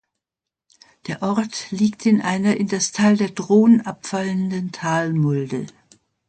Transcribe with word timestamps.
Der 1.05 1.21
Ort 1.21 1.69
liegt 1.69 2.07
in 2.07 2.21
einer 2.23 2.57
in 2.57 2.67
das 2.67 2.91
Tal 2.91 3.17
der 3.17 3.29
Dhron 3.29 3.81
abfallenden 3.81 4.71
Talmulde. 4.71 5.67